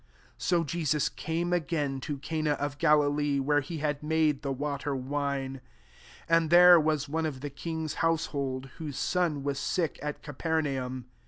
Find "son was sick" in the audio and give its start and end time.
8.97-9.99